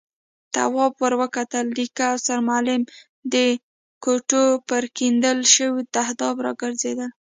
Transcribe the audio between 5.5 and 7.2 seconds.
شوي تهداب راګرځېدل.